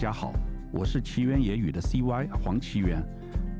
[0.00, 0.32] 家好，
[0.72, 3.04] 我是奇缘野语的 CY 黄奇缘。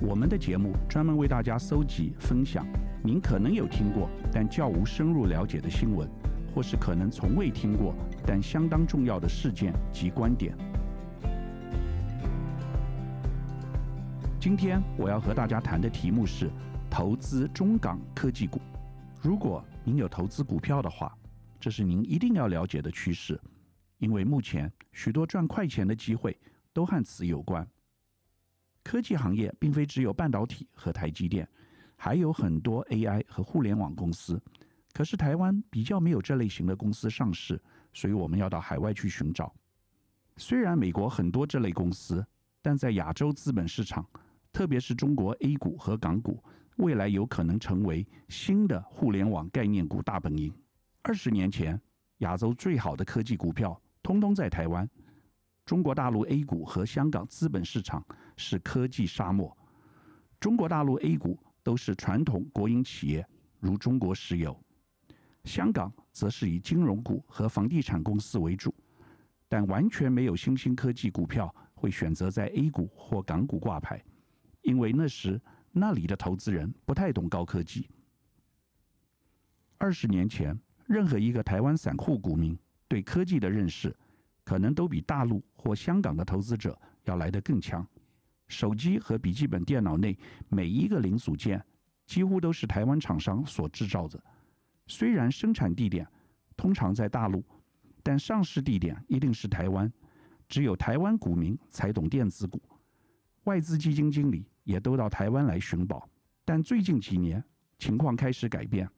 [0.01, 2.67] 我们的节目专门为大家搜集、分享
[3.05, 6.09] 您可能有听过但较无深入了解的新闻，
[6.55, 7.95] 或是可能从未听过
[8.27, 10.57] 但相当重要的事件及观点。
[14.41, 16.51] 今天我要和大家谈的题目是
[16.89, 18.59] 投资中港科技股。
[19.21, 21.15] 如果您有投资股票的话，
[21.61, 23.39] 这是您一定要了解的趋势，
[24.01, 26.37] 因为目前许多赚快钱的机会
[26.73, 27.65] 都和此有关。
[28.83, 31.49] 科技行业并非只有半导体和台积电，
[31.95, 34.43] 还有很多 AI 和互联网公司。
[34.93, 39.55] 可是台湾比较没有这类型的公司上市，所以我们要到海外去寻找。
[40.37, 42.27] 虽然美国很多这类公司，
[42.61, 44.05] 但在亚洲资本市场。
[44.53, 46.43] 特别是中国 A 股和港股，
[46.79, 50.53] 未来有可能成为新的互联网概念股大本营。
[51.03, 51.81] 二十年前，
[52.19, 54.89] 亚洲最好的科技股票通通在台湾。
[55.65, 58.05] 中国大陆 A 股和香港资本市场
[58.37, 59.57] 是科技沙漠。
[60.41, 63.25] 中国大陆 A 股都是传统国营企业，
[63.61, 64.53] 如中国石油；
[65.45, 68.75] 香港则是以金融股和房地产公司为主，
[69.49, 74.03] 但完全没有新兴科技股票会选择在 A 股或港股挂牌。
[74.63, 75.41] 因为那时
[75.71, 77.89] 那里的投资人不太懂高科技。
[79.79, 82.59] 二十年前，任何一个台湾散户股民
[82.91, 83.97] 对科技的认识，
[84.43, 87.87] 可能都比大陆或香港的投资者要来得更强。
[88.49, 91.65] 手机和笔记本电脑内每一个零组件，
[92.05, 94.21] 几乎都是台湾厂商所制造的。
[94.89, 96.05] 虽然生产地点
[96.57, 97.45] 通常在大陆，
[98.03, 99.91] 但上市地点一定是台湾。
[100.49, 102.61] 只有台湾股民才懂电子股。
[103.45, 106.11] 外资基金经理也都到台湾来寻宝，
[106.45, 107.41] 但最近几年
[107.79, 108.91] 情况开始改变。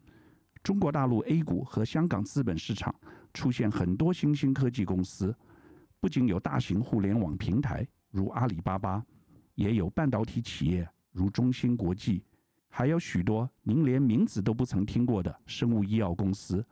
[0.62, 2.94] 中国大陆 A 股和香港资本市场
[3.32, 5.34] 出现很多新兴科技公司，
[6.00, 9.04] 不仅有大型互联网平台如阿里巴巴，
[9.54, 12.24] 也有半导体企业如中芯国际，
[12.68, 16.64] 还有许多您连名字都不曾听过的生物医药公司。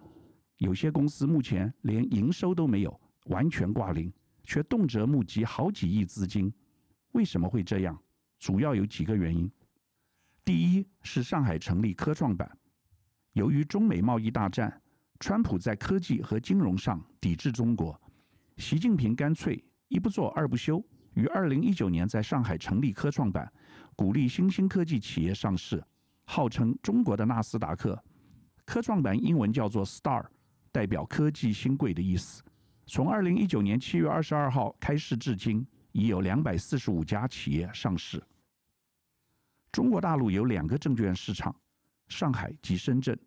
[0.58, 4.12] 有些公司目前连营收都没有，完全挂零，
[4.42, 6.52] 却动辄募集好几亿资金。
[7.12, 7.98] 为什么会这样？
[8.38, 9.50] 主要有几个原因。
[10.44, 12.58] 第一是上海成立科创板，
[13.32, 14.80] 由于中美贸易大战，
[15.20, 17.98] 川普在科技和金融上抵制中国，
[18.56, 20.82] 习近平干脆一不做二不休，
[21.14, 23.50] 于二零一九年在上海成立科创板，
[23.94, 25.80] 鼓励新兴科技企业上市，
[26.24, 28.02] 号称中国的纳斯达克。
[28.64, 30.26] 科创板英文叫做 Star，
[30.72, 32.42] 代表科技新贵的意思。
[32.86, 35.66] 从二零一九年七月二十二号开市至今。
[35.92, 38.22] 已有两百四十五家企业上市。
[39.72, 41.52] 中国大陆有两个证券市场，
[42.06, 43.18] 上海及深圳。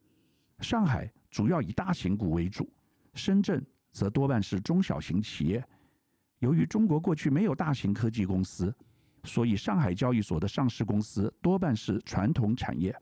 [0.64, 2.68] 上海主要以大型股为主，
[3.14, 5.64] 深圳则多半是中小型企业。
[6.40, 8.74] 由于中国过去没有大型科技公司，
[9.26, 12.96] 所以上海交易所的上市公司多半是传统产业。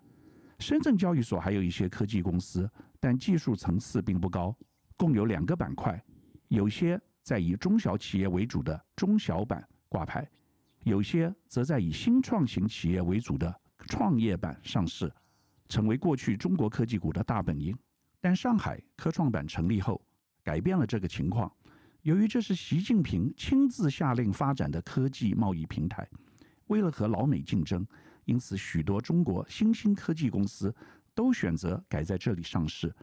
[0.60, 4.56] 深圳交易所还有一些科技公司，但技术层次并不高。
[4.98, 6.04] 共有两个板块，
[6.48, 7.00] 有些。
[7.24, 10.28] 在以中小企业为主的中小板挂牌，
[10.86, 15.14] 有些则在以新创型企业为主的创业板上市，
[15.72, 17.74] 成为过去中国科技股的大本营。
[18.20, 20.00] 但上海科创板成立后，
[20.44, 21.50] 改变了这个情况。
[22.02, 26.06] 由于这是习近平亲自下令发展的科技贸易平台，
[26.68, 27.88] 为了和老美竞争，
[28.26, 30.76] 因此许多中国新兴科技公司
[31.16, 32.94] 都选择改在这里上市。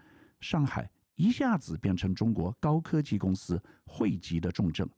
[0.40, 0.88] 上海。
[1.20, 4.88] 一下子变成中国高科技公司汇集的重镇。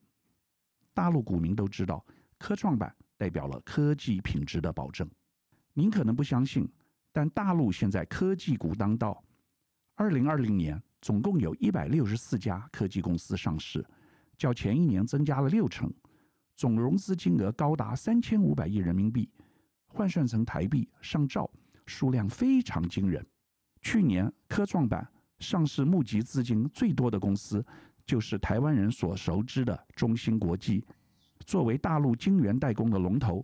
[0.93, 2.05] 大陆股民都知道，
[2.37, 5.11] 科创板代表了科技品质的保证。
[5.73, 6.71] 您可能不相信，
[7.13, 9.23] 但大陆现在科技股当道。
[9.95, 13.85] 二零二零年，总共有一百六十四家科技公司上市，
[14.37, 15.93] 较前一年增加了六成，
[16.57, 19.29] 总融资金额高达三千五百亿人民币，
[19.87, 21.51] 换算成台币上兆，
[21.87, 23.27] 数量非常惊人。
[23.83, 25.07] 去年科创板。
[25.41, 27.65] 上市募集资金最多的公司，
[28.05, 30.85] 就是台湾人所熟知的中芯国际。
[31.47, 33.43] 作为大陆晶圆代工的龙头，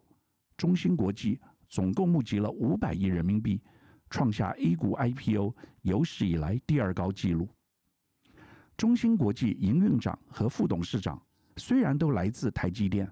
[0.58, 3.62] 中芯国际总共募集了五百亿人民币，
[4.10, 7.48] 创下 A 股 IPO 有史以来第二高纪录。
[8.76, 11.20] 中芯国际营运长和副董事长
[11.56, 13.10] 虽然都来自台积电，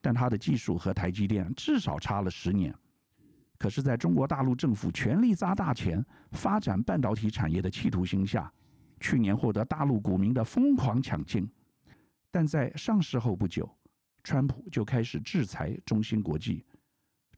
[0.00, 2.74] 但他的技术和台积电至少差了十年。
[3.58, 8.52] 可是，在中国大陆政府全力砸大钱发展半导体产业的企图心下，
[9.00, 11.48] 去年获得大陆股民的疯狂抢进。
[12.30, 13.66] 但在上市后不久，
[14.22, 16.62] 川普就开始制裁中芯国际。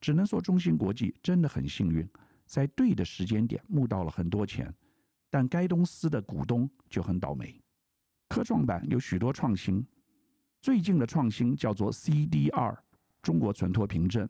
[0.01, 2.09] 只能说中芯国际真的很幸运，
[2.47, 4.73] 在对的时间点募到了很多钱。
[5.31, 7.61] 但该公司的股东就很倒霉。
[8.29, 9.85] 科创板有许多创新，
[10.63, 12.77] 最近的创新叫做 CDR
[13.23, 14.29] 中国存托凭证。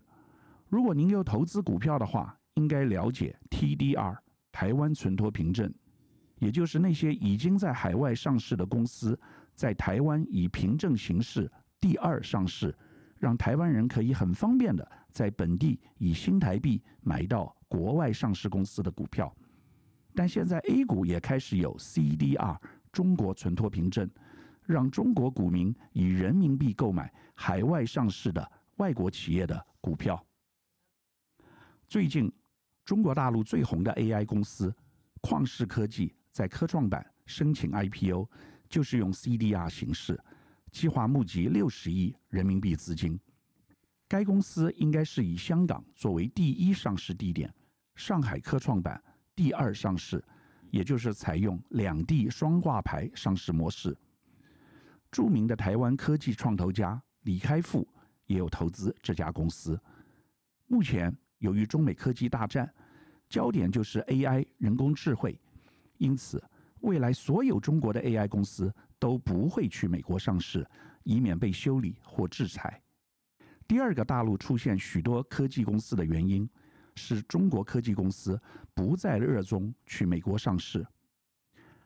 [0.68, 4.18] 如果您有投资股票的话，应该了解 TDR
[4.50, 5.72] 台湾存托凭证，
[6.38, 9.18] 也就是那些已经在海外上市的公司，
[9.54, 11.50] 在台湾以凭证形式
[11.80, 12.76] 第二上市，
[13.18, 19.34] 让台湾人可以很方便的在本地以新台币买到国外上市公司的股票。
[20.14, 22.56] 但现在 A 股也开始有 CDR
[22.90, 24.08] 中国存托凭证，
[24.64, 30.24] 让中国股民以人民币购买海外上市的外国企业的股票。
[31.86, 32.32] 最近，
[32.84, 34.74] 中国大陆最红的 AI 公司
[35.22, 38.28] 旷视科技在科创板申请 IPO，
[38.68, 40.18] 就是用 CDR 形式，
[40.70, 43.18] 计划募集六十亿人民币资金。
[44.06, 47.52] 该公司应该是以香港作为第一上市地点，
[47.94, 49.02] 上海科创板
[49.34, 50.24] 第二上市，
[50.70, 53.96] 也就是采用两地双挂牌上市模式。
[55.10, 57.86] 著名的台湾科技创投家李开复
[58.26, 59.78] 也有投资这家公司。
[60.66, 62.72] 目前，由于中美科技大战，
[63.28, 65.38] 焦点就是 AI 人工智慧，
[65.98, 66.42] 因此
[66.80, 70.66] 未来所有中国的 AI 公司都不会去美国上市，
[71.04, 72.82] 以免被修理或制裁。
[73.66, 76.48] 第二个大陆出现许多科技公司的原因，
[76.94, 78.40] 是中国科技公司
[78.74, 80.86] 不再热衷去美国上市。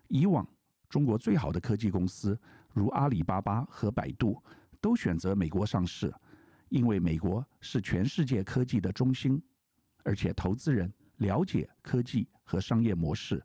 [0.08, 0.46] 以往
[0.88, 2.38] 中国最好的科技公司，
[2.72, 4.42] 如阿里巴巴和百度，
[4.80, 6.12] 都选择美国上市。
[6.68, 9.42] 因为美国是全世界科技的中心，
[10.04, 13.44] 而且投资人了解科技和商业模式，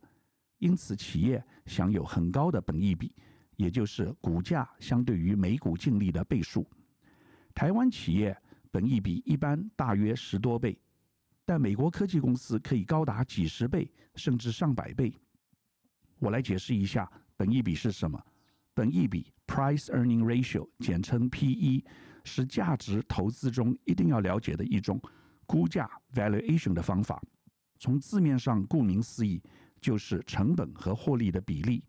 [0.60, 3.14] 因此企业享有很高的本益比，
[3.56, 6.68] 也就是股价相对于每股净利的倍数。
[7.54, 8.36] 台湾企业
[8.72, 10.78] 本益比一般大约十多倍，
[11.46, 15.14] 但美国科技公司可以高达几十倍甚至上百倍。
[16.20, 18.22] 我来解释一下本益比是什么。
[18.74, 21.84] 本益比 （Price Earning Ratio） 简称 PE。
[22.30, 25.02] 是价值投资中一定要了解的一种
[25.46, 27.24] 估价 valuation 的方法。
[27.80, 29.42] 从字面上，顾名思义，
[29.80, 31.84] 就是成本和获利的比例。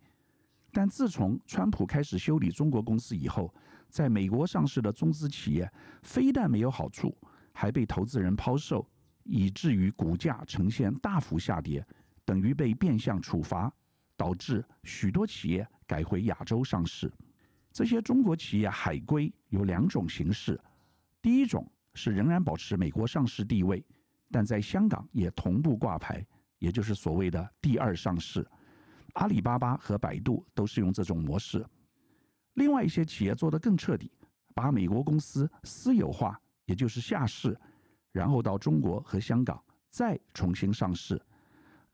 [0.71, 3.53] 但自从川普开始修理中国公司以后，
[3.89, 5.71] 在美国上市的中资企业
[6.03, 7.17] 非但没有好处，
[7.53, 8.87] 还被投资人抛售，
[9.25, 11.85] 以至于股价呈现大幅下跌，
[12.25, 13.73] 等于被变相处罚，
[14.17, 17.11] 导致许多企业改回亚洲上市。
[17.73, 20.61] 这些中国企业海归有两种形式，
[21.23, 23.85] 第一种是仍然保持美国上市地位，
[24.31, 26.25] 但在香港也同步挂牌，
[26.59, 28.47] 也就是所谓的第二上市。
[29.15, 31.65] 阿里巴巴和百度都是用这种模式。
[32.55, 34.13] 另外一些企业做得更彻底，
[34.55, 37.59] 把美国公司私有化，也就是下市，
[38.13, 39.61] 然后到中国和香港
[39.91, 41.21] 再重新上市。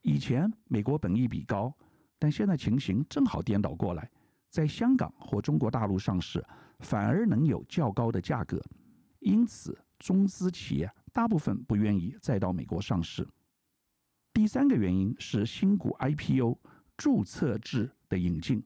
[0.03, 1.75] 以前美国本益比高，
[2.19, 4.11] 但现在情形正好颠倒过来。
[4.51, 6.45] 在香港或中国大陆上市，
[6.81, 8.63] 反而能有较高的价格，
[9.21, 13.27] 因此中资企业大部分不愿意再到美国上市。
[14.35, 16.59] 第三个原因是新股 IPO
[16.97, 18.61] 注册制的引进，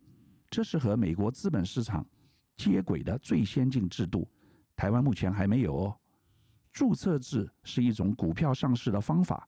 [0.48, 2.06] 这是和美国资本市场
[2.56, 4.26] 接轨的最先进制度，
[4.74, 5.96] 台湾目前还没有哦。
[6.72, 9.46] 注册制是一种股票上市的方法，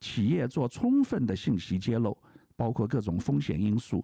[0.00, 2.16] 企业做充分的信息揭露，
[2.56, 4.02] 包括各种风险因素。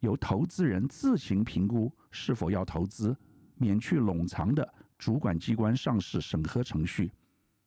[0.00, 3.14] 由投资人自行评估是否要投资，
[3.56, 7.12] 免去冗长的主管机关上市审核程序。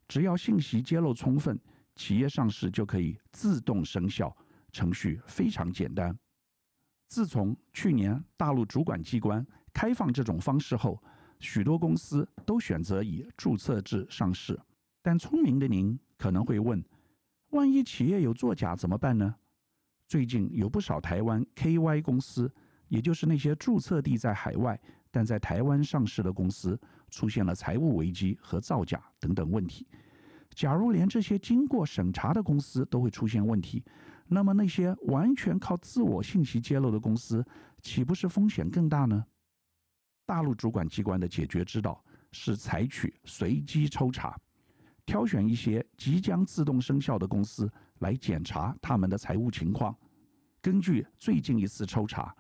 [0.07, 1.59] 只要信息揭露充分，
[2.00, 4.34] 企业上市就可以自动生效，
[4.72, 6.18] 程序非常简单。
[7.10, 11.03] 自从去年大陆主管机关开放这种方式后，
[11.41, 14.58] 许多公司都选择以注册制上市。
[15.01, 16.82] 但聪明的您可能会问：
[17.50, 19.36] 万一企业有作假怎么办呢？
[20.08, 22.50] 最近有不少台湾 KY 公司，
[22.88, 24.79] 也就是那些注册地在海外
[25.12, 26.79] 但在台湾上市的公司，
[27.10, 29.86] 出现了财务危机和造假等等问题。
[30.56, 33.84] 假如连这些经过审查的公司都会出现问题，
[34.27, 37.46] 那么那些完全靠自我信息揭露的公司，
[37.82, 39.25] 岂不是风险更大呢？
[40.25, 44.38] 大陆主管机关的解决之道是采取随机抽查。
[45.06, 47.68] 挑选一些即将自动生效的公司
[48.00, 49.96] 来检查他们的财务情况。
[50.62, 52.36] 根据最近一次抽查，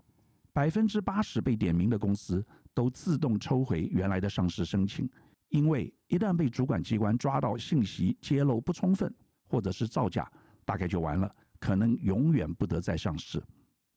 [0.53, 5.09] 百分之八十被点名的公司都自动抽回原来的上市申请，
[5.49, 9.13] 因为一旦被主管机关抓到信息揭露不充分
[9.47, 10.31] 或者是造假，
[10.63, 13.43] 大概就完了，可能永远不得再上市。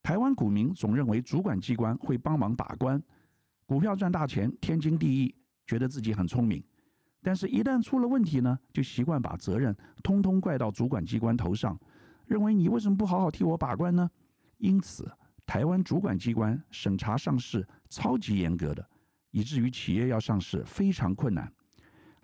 [0.02, 3.00] 台湾股民总认为主管机关会帮忙把关，
[3.66, 5.35] 股票赚大钱天经地义，
[5.66, 6.62] 觉得自己很聪明。
[7.23, 11.78] 但是，一旦出了问题呢，就习惯把责任通通怪到主管机关头上，
[12.26, 14.11] 认为你为什么不好好替我把关呢？
[14.59, 15.09] 因此，
[15.47, 18.85] 台湾主管机关审查上市超级严格的，
[19.32, 21.52] 以至于企业要上市非常困难。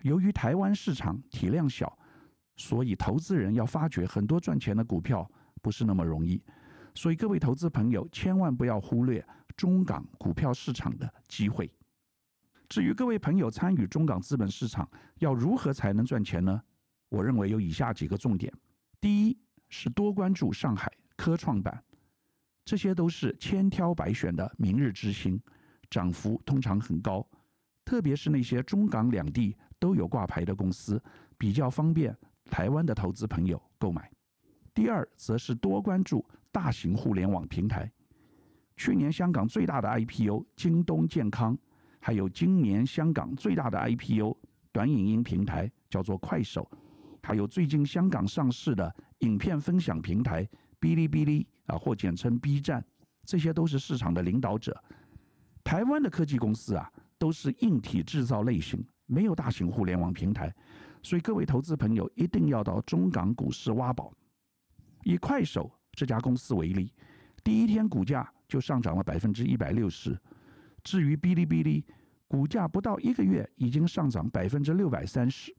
[0.03, 1.99] 由于台湾市场体量小，
[2.55, 5.29] 所以投资人要发掘很多赚钱的股票
[5.61, 6.41] 不是那么容易。
[6.95, 9.25] 所以各位投资朋友千万不要忽略
[9.55, 11.69] 中港股票市场的机会。
[12.67, 16.61] 至于各位朋友参与中港资本市场要如何才能赚钱呢？
[17.09, 18.53] 我认为有以下几个重点：
[19.01, 19.37] 第一
[19.69, 21.83] 是多关注上海科创板，
[22.63, 25.41] 这些都是千挑百选的明日之星，
[25.89, 27.25] 涨幅通常很高，
[27.83, 31.01] 特别是那些中港两地都有挂牌的公司，
[31.37, 32.15] 比较方便
[32.45, 34.11] 台湾的投资朋友购买。
[34.73, 37.91] 第二，则是多关注大型互联网平台。
[38.77, 41.57] 去年香港最大的 IPO 京东健康，
[41.99, 44.37] 还有今年香港最大的 IPO
[44.71, 46.69] 短影音平台叫做快手，
[47.23, 50.47] 还有最近香港上市的影片分享平台
[50.79, 52.85] 哔哩哔哩啊，或简称 B 站，
[53.25, 54.81] 这些都是市场的领导者。
[55.63, 60.53] 台湾的科技公司啊，都是硬体制造类型，没有大型互联网平台，
[61.03, 64.13] 所以各位投资朋友一定要到中港股市挖宝。
[65.03, 66.91] 以快手这家公司为例，
[67.43, 70.19] 第一天股价就上涨了百分之一百六十。
[70.83, 71.85] 至于哔哩哔哩，
[72.27, 75.55] 股价不到一个月已经上涨百分之六百三十。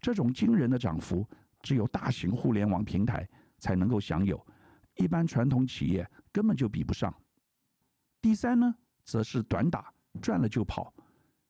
[0.00, 1.26] 这种惊人的涨幅，
[1.62, 3.26] 只有大型互联网平台
[3.58, 4.44] 才能够享有，
[4.96, 7.14] 一般传统企业根本就比不上。
[8.20, 10.92] 第三呢，则是短打，赚了就跑。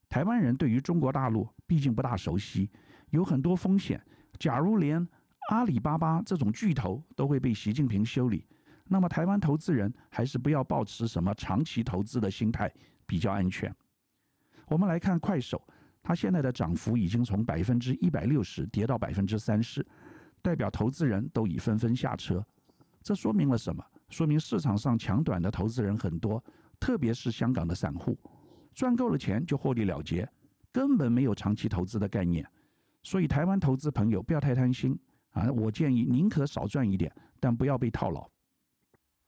[0.08, 2.70] 台湾人对于中国大陆毕竟不大熟悉，
[3.10, 4.00] 有很多风险。
[4.38, 5.06] 假如连
[5.50, 8.46] 阿里巴巴这种巨头都会被习近平修理，
[8.86, 12.72] 那么台湾投资人还是不要抱持什么长期投资的心态
[13.06, 13.74] 比较安全。
[14.66, 15.60] 我们来看快手，
[16.02, 19.84] 它现在的涨幅已经从百分之一百六十跌到百分之三十，
[20.42, 22.44] 代表投资人都已纷纷下车。
[23.02, 23.84] 这说明了什么？
[24.08, 26.42] 说明市场上抢短的投资人很多，
[26.78, 28.18] 特别是香港的散户，
[28.72, 30.28] 赚够了钱就获利了结，
[30.72, 32.46] 根本没有长期投资的概念。
[33.02, 34.98] 所以台湾投资朋友不要太贪心。
[35.30, 38.24] 啊，我建议宁可少赚一点，但不要被套牢。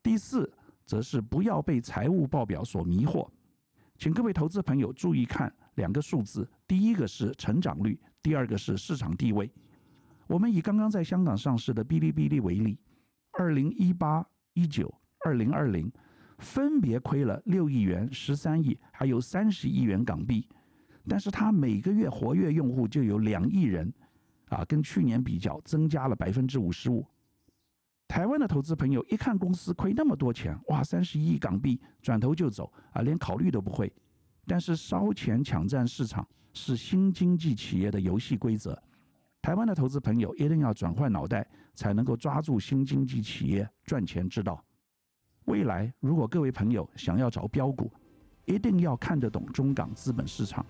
[0.01, 0.49] 第四，
[0.85, 3.29] 则是不要被财务报表所迷惑。
[3.97, 9.51] 请各位投资朋友注意看两个数字，第一个是成长率，第二个是市场地位。
[10.27, 12.79] 我们以刚刚在香港上市的哔哩哔哩为例，
[13.31, 14.89] 二零一八、一九、
[15.25, 15.91] 二零二零，
[16.37, 20.47] 分别亏了六亿元、十三亿，还有三十亿元港币，
[21.07, 23.93] 但是它每个月活跃用户就有两亿人。
[24.49, 27.05] 啊，跟去年比较增加了百分之五十五。
[28.07, 33.91] 台湾的投资朋友一看公司亏那么多钱，哇，三十亿港币，转头就走啊，连考虑都不会。
[34.45, 38.81] 但是烧钱抢占市场是新经济企业的游戏规则，
[39.41, 44.63] 台湾的投资朋友一定要转换脑袋，才能够抓住新经济企业赚钱之道。
[45.47, 47.89] 未来如果各位朋友想要找标股，
[48.43, 50.65] 一定要看得懂中港资本市场。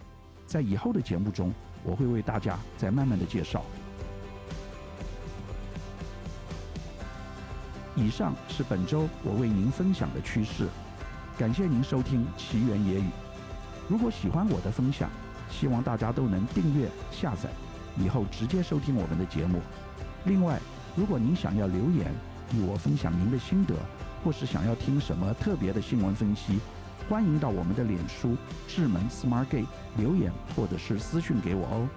[0.46, 1.52] 在以后的节目中，
[1.84, 3.66] 我会为大家再慢慢的介绍。
[7.96, 10.68] 以上是本周我为您分享的趋势，
[11.40, 13.10] 感谢您收听奇缘野语。
[13.90, 15.10] 如果喜欢我的分享，
[15.50, 17.50] 希望大家都能订阅下载，
[17.98, 19.60] 以后直接收听我们的节目。
[20.26, 20.60] 另外，
[20.96, 22.14] 如果您想要留言
[22.54, 23.74] 与我分享您的心得，
[24.24, 26.60] 或是想要听什么特别的新闻分析，
[27.10, 28.36] 欢迎到我们的脸书
[28.68, 31.88] 智门 Smart Gate 留言，或者是私讯给我哦。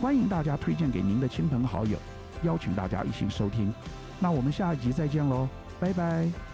[0.00, 1.96] 欢迎大家推荐给您的亲朋好友，
[2.42, 3.72] 邀请大家一起收听。
[4.18, 6.51] 那我们下一集再见喽，拜拜。